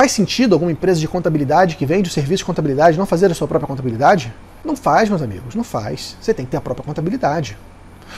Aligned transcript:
Faz 0.00 0.12
sentido 0.12 0.54
alguma 0.54 0.72
empresa 0.72 0.98
de 0.98 1.06
contabilidade 1.06 1.76
que 1.76 1.84
vende 1.84 2.08
o 2.08 2.10
serviço 2.10 2.38
de 2.38 2.46
contabilidade 2.46 2.96
não 2.96 3.04
fazer 3.04 3.30
a 3.30 3.34
sua 3.34 3.46
própria 3.46 3.68
contabilidade? 3.68 4.32
Não 4.64 4.74
faz, 4.74 5.10
meus 5.10 5.20
amigos, 5.20 5.54
não 5.54 5.62
faz. 5.62 6.16
Você 6.18 6.32
tem 6.32 6.46
que 6.46 6.50
ter 6.52 6.56
a 6.56 6.60
própria 6.62 6.82
contabilidade. 6.82 7.58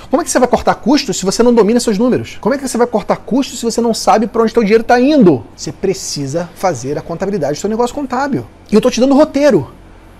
Como 0.09 0.23
é 0.23 0.25
que 0.25 0.31
você 0.31 0.39
vai 0.39 0.47
cortar 0.47 0.77
custos 0.77 1.17
se 1.17 1.25
você 1.25 1.43
não 1.43 1.53
domina 1.53 1.81
seus 1.81 1.99
números? 1.99 2.39
Como 2.41 2.55
é 2.55 2.59
que 2.59 2.69
você 2.69 2.79
vai 2.79 2.87
cortar 2.87 3.17
custos 3.17 3.59
se 3.59 3.65
você 3.65 3.81
não 3.81 3.93
sabe 3.93 4.29
para 4.29 4.43
onde 4.43 4.53
seu 4.53 4.63
dinheiro 4.63 4.83
está 4.83 5.01
indo? 5.01 5.45
Você 5.57 5.73
precisa 5.73 6.49
fazer 6.55 6.97
a 6.97 7.03
contabilidade 7.03 7.55
do 7.55 7.61
seu 7.61 7.69
negócio 7.69 7.97
contábil. 7.97 8.47
E 8.71 8.77
eu 8.77 8.79
estou 8.79 8.93
te 8.93 9.01
dando 9.01 9.17
roteiro. 9.17 9.69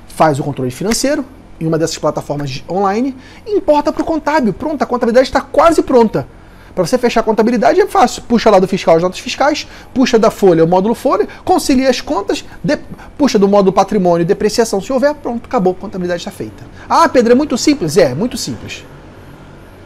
Faz 0.09 0.41
o 0.41 0.43
controle 0.43 0.73
financeiro 0.73 1.25
em 1.61 1.67
uma 1.69 1.79
dessas 1.79 1.97
plataformas 1.97 2.65
online 2.69 3.17
e 3.47 3.53
importa 3.53 3.93
para 3.93 4.03
o 4.03 4.05
contábil. 4.05 4.53
Pronto, 4.53 4.83
a 4.83 4.87
contabilidade 4.87 5.29
está 5.29 5.41
quase 5.41 5.81
pronta. 5.81 6.27
Para 6.75 6.87
você 6.87 6.97
fechar 6.97 7.21
a 7.21 7.23
contabilidade 7.23 7.81
é 7.81 7.87
fácil. 7.87 8.23
Puxa 8.23 8.51
lá 8.51 8.59
do 8.59 8.67
fiscal 8.67 8.97
as 8.97 9.03
notas 9.03 9.19
fiscais, 9.19 9.67
puxa 9.93 10.19
da 10.19 10.31
folha 10.31 10.65
o 10.65 10.69
módulo 10.69 10.95
folha, 10.95 11.29
concilia 11.45 11.91
as 11.91 12.01
contas, 12.01 12.45
de, 12.63 12.79
puxa 13.19 13.39
do 13.39 13.47
módulo 13.47 13.73
patrimônio 13.73 14.25
depreciação 14.25 14.81
se 14.81 14.93
houver, 14.93 15.15
pronto, 15.15 15.47
acabou, 15.47 15.73
a 15.73 15.77
contabilidade 15.77 16.21
está 16.21 16.31
feita. 16.31 16.65
Ah, 16.89 17.09
Pedro, 17.09 17.33
é 17.33 17.35
muito 17.35 17.57
simples? 17.59 17.97
É, 17.97 18.15
muito 18.15 18.37
simples. 18.37 18.85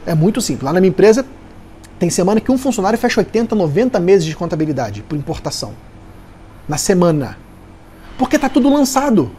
É 0.06 0.14
muito 0.14 0.40
simples. 0.40 0.64
Lá 0.64 0.72
na 0.72 0.80
minha 0.80 0.90
empresa, 0.90 1.24
tem 1.98 2.10
semana 2.10 2.40
que 2.40 2.52
um 2.52 2.58
funcionário 2.58 2.98
fecha 2.98 3.20
80, 3.20 3.54
90 3.54 3.98
meses 3.98 4.24
de 4.24 4.36
contabilidade 4.36 5.02
por 5.02 5.16
importação. 5.16 5.72
Na 6.68 6.76
semana. 6.76 7.38
Porque 8.18 8.38
tá 8.38 8.48
tudo 8.48 8.72
lançado. 8.72 9.30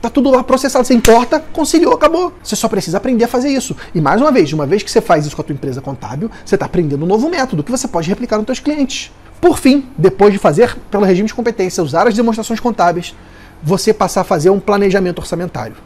Tá 0.00 0.08
tudo 0.08 0.30
lá 0.30 0.42
processado. 0.42 0.84
Você 0.84 0.94
importa, 0.94 1.40
conciliou, 1.52 1.92
acabou. 1.92 2.32
Você 2.42 2.56
só 2.56 2.68
precisa 2.68 2.96
aprender 2.96 3.24
a 3.24 3.28
fazer 3.28 3.50
isso. 3.50 3.76
E 3.94 4.00
mais 4.00 4.20
uma 4.20 4.32
vez, 4.32 4.52
uma 4.52 4.66
vez 4.66 4.82
que 4.82 4.90
você 4.90 5.00
faz 5.00 5.26
isso 5.26 5.36
com 5.36 5.42
a 5.42 5.44
tua 5.44 5.52
empresa 5.52 5.80
contábil, 5.80 6.30
você 6.44 6.54
está 6.54 6.66
aprendendo 6.66 7.04
um 7.04 7.08
novo 7.08 7.28
método 7.28 7.62
que 7.62 7.70
você 7.70 7.86
pode 7.86 8.08
replicar 8.08 8.38
nos 8.38 8.46
seus 8.46 8.60
clientes. 8.60 9.12
Por 9.40 9.58
fim, 9.58 9.86
depois 9.96 10.32
de 10.32 10.38
fazer 10.38 10.76
pelo 10.90 11.04
regime 11.04 11.28
de 11.28 11.34
competência, 11.34 11.82
usar 11.82 12.06
as 12.06 12.14
demonstrações 12.14 12.60
contábeis, 12.60 13.14
você 13.62 13.92
passar 13.92 14.22
a 14.22 14.24
fazer 14.24 14.50
um 14.50 14.60
planejamento 14.60 15.18
orçamentário. 15.18 15.76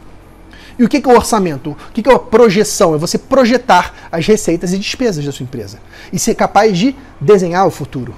E 0.77 0.83
o 0.83 0.89
que 0.89 0.97
é 0.97 1.07
o 1.07 1.15
orçamento? 1.15 1.71
O 1.71 1.91
que 1.93 2.07
é 2.09 2.13
a 2.13 2.19
projeção? 2.19 2.95
É 2.95 2.97
você 2.97 3.17
projetar 3.17 3.93
as 4.11 4.25
receitas 4.27 4.73
e 4.73 4.77
despesas 4.77 5.23
da 5.23 5.31
sua 5.31 5.43
empresa 5.43 5.79
e 6.11 6.19
ser 6.19 6.35
capaz 6.35 6.77
de 6.77 6.95
desenhar 7.19 7.65
o 7.65 7.71
futuro. 7.71 8.13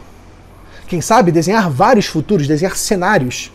Quem 0.88 1.02
sabe 1.02 1.32
desenhar 1.32 1.70
vários 1.70 2.08
futuros, 2.08 2.48
desenhar 2.48 2.76
cenários. 2.76 3.52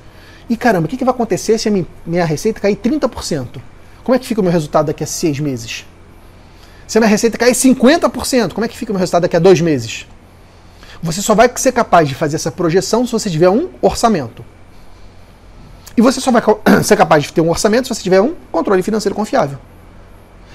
E 0.52 0.56
caramba, 0.56 0.84
o 0.84 0.88
que 0.88 1.02
vai 1.02 1.14
acontecer 1.14 1.56
se 1.56 1.66
a 1.66 1.72
minha 2.04 2.26
receita 2.26 2.60
cair 2.60 2.76
30%? 2.76 3.58
Como 4.04 4.14
é 4.14 4.18
que 4.18 4.26
fica 4.26 4.38
o 4.38 4.44
meu 4.44 4.52
resultado 4.52 4.84
daqui 4.84 5.02
a 5.02 5.06
seis 5.06 5.40
meses? 5.40 5.86
Se 6.86 6.98
a 6.98 7.00
minha 7.00 7.08
receita 7.08 7.38
cair 7.38 7.54
50%, 7.54 8.52
como 8.52 8.62
é 8.62 8.68
que 8.68 8.76
fica 8.76 8.92
o 8.92 8.94
meu 8.94 8.98
resultado 8.98 9.22
daqui 9.22 9.34
a 9.34 9.38
dois 9.38 9.62
meses? 9.62 10.06
Você 11.02 11.22
só 11.22 11.34
vai 11.34 11.50
ser 11.56 11.72
capaz 11.72 12.06
de 12.06 12.14
fazer 12.14 12.36
essa 12.36 12.50
projeção 12.50 13.06
se 13.06 13.12
você 13.12 13.30
tiver 13.30 13.48
um 13.48 13.70
orçamento. 13.80 14.44
E 15.96 16.02
você 16.02 16.20
só 16.20 16.30
vai 16.30 16.42
ser 16.84 16.98
capaz 16.98 17.24
de 17.24 17.32
ter 17.32 17.40
um 17.40 17.48
orçamento 17.48 17.88
se 17.88 17.94
você 17.94 18.02
tiver 18.02 18.20
um 18.20 18.34
controle 18.52 18.82
financeiro 18.82 19.14
confiável. 19.14 19.58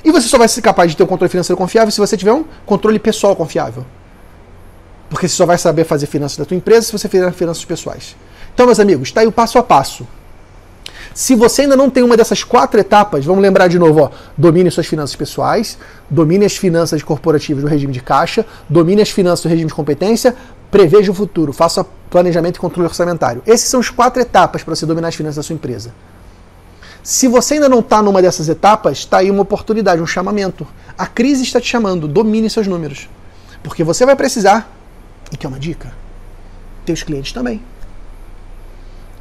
E 0.06 0.12
você 0.12 0.28
só 0.28 0.38
vai 0.38 0.48
ser 0.48 0.62
capaz 0.62 0.92
de 0.92 0.98
ter 0.98 1.02
um 1.02 1.08
controle 1.08 1.32
financeiro 1.32 1.58
confiável 1.58 1.90
se 1.90 2.00
você 2.00 2.16
tiver 2.16 2.34
um 2.34 2.46
controle 2.68 3.00
pessoal 3.00 3.36
confiável. 3.36 3.84
Porque 5.10 5.28
você 5.28 5.36
só 5.36 5.46
vai 5.46 5.58
saber 5.58 5.84
fazer 5.84 6.06
finanças 6.06 6.38
da 6.38 6.46
tua 6.46 6.58
empresa 6.58 6.88
se 6.88 6.92
você 6.92 7.08
fizer 7.08 7.32
finanças 7.32 7.64
pessoais. 7.64 8.16
Então, 8.54 8.66
meus 8.66 8.80
amigos, 8.80 9.10
está 9.10 9.22
aí 9.22 9.28
o 9.28 9.32
passo 9.32 9.58
a 9.58 9.64
passo. 9.64 10.06
Se 11.14 11.34
você 11.34 11.64
ainda 11.64 11.76
não 11.76 11.90
tem 11.90 12.04
uma 12.04 12.16
dessas 12.16 12.44
quatro 12.44 12.80
etapas, 12.80 13.26
vamos 13.26 13.42
lembrar 13.42 13.68
de 13.68 13.80
novo, 13.80 14.02
ó, 14.02 14.10
domine 14.38 14.70
suas 14.70 14.86
finanças 14.86 15.16
pessoais, 15.16 15.78
domine 16.08 16.46
as 16.46 16.56
finanças 16.56 17.02
corporativas 17.02 17.64
do 17.64 17.68
regime 17.68 17.92
de 17.92 18.02
caixa, 18.02 18.46
domine 18.70 19.02
as 19.02 19.10
finanças 19.10 19.42
do 19.42 19.50
regime 19.50 19.68
de 19.68 19.74
competência, 19.74 20.36
preveja 20.70 21.12
o 21.12 21.16
futuro, 21.16 21.52
faça 21.52 21.84
planejamento 22.10 22.58
e 22.58 22.60
controle 22.60 22.88
orçamentário. 22.88 23.42
Essas 23.48 23.68
são 23.68 23.80
as 23.80 23.90
quatro 23.90 24.22
etapas 24.22 24.62
para 24.62 24.76
você 24.76 24.86
dominar 24.86 25.08
as 25.08 25.16
finanças 25.16 25.38
da 25.38 25.44
sua 25.44 25.56
empresa. 25.56 25.92
Se 27.02 27.28
você 27.28 27.56
ainda 27.56 27.70
não 27.70 27.80
está 27.80 28.02
numa 28.02 28.22
dessas 28.22 28.50
etapas, 28.50 29.00
está 29.00 29.18
aí 29.18 29.32
uma 29.32 29.42
oportunidade, 29.42 30.02
um 30.02 30.06
chamamento. 30.06 30.68
A 30.98 31.08
crise 31.08 31.42
está 31.42 31.60
te 31.60 31.68
chamando, 31.68 32.08
domine 32.08 32.50
seus 32.50 32.68
números. 32.68 33.10
Porque 33.64 33.84
você 33.84 34.06
vai 34.06 34.16
precisar, 34.16 34.70
e 35.32 35.38
que 35.38 35.46
é 35.46 35.50
uma 35.50 35.60
dica, 35.60 35.94
teus 36.86 37.04
clientes 37.04 37.32
também. 37.32 37.62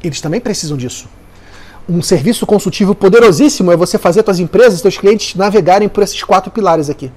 Eles 0.03 0.21
também 0.21 0.39
precisam 0.39 0.77
disso. 0.77 1.07
Um 1.89 2.01
serviço 2.01 2.45
consultivo 2.45 2.93
poderosíssimo 2.93 3.71
é 3.71 3.77
você 3.77 3.97
fazer 3.97 4.23
suas 4.23 4.39
empresas, 4.39 4.81
seus 4.81 4.97
clientes 4.97 5.35
navegarem 5.35 5.87
por 5.87 6.03
esses 6.03 6.21
quatro 6.23 6.51
pilares 6.51 6.89
aqui. 6.89 7.11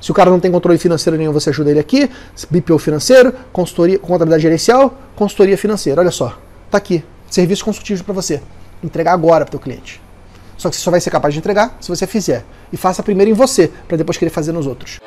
Se 0.00 0.10
o 0.10 0.14
cara 0.14 0.30
não 0.30 0.40
tem 0.40 0.50
controle 0.50 0.78
financeiro 0.78 1.18
nenhum, 1.18 1.32
você 1.32 1.50
ajuda 1.50 1.70
ele 1.70 1.78
aqui. 1.78 2.10
BPO 2.50 2.78
financeiro, 2.78 3.34
consultoria, 3.52 3.98
contabilidade 3.98 4.42
gerencial, 4.42 4.98
consultoria 5.14 5.58
financeira. 5.58 6.00
Olha 6.00 6.10
só, 6.10 6.38
tá 6.70 6.78
aqui. 6.78 7.04
Serviço 7.30 7.64
consultivo 7.64 8.02
para 8.04 8.14
você. 8.14 8.40
Entregar 8.82 9.12
agora 9.12 9.44
para 9.44 9.56
o 9.56 9.60
cliente. 9.60 10.00
Só 10.56 10.68
que 10.68 10.76
você 10.76 10.82
só 10.82 10.90
vai 10.90 11.00
ser 11.00 11.10
capaz 11.10 11.34
de 11.34 11.40
entregar 11.40 11.76
se 11.80 11.88
você 11.88 12.06
fizer. 12.06 12.44
E 12.72 12.76
faça 12.76 13.02
primeiro 13.02 13.30
em 13.30 13.34
você, 13.34 13.70
para 13.88 13.96
depois 13.96 14.16
querer 14.16 14.30
fazer 14.30 14.52
nos 14.52 14.66
outros. 14.66 14.98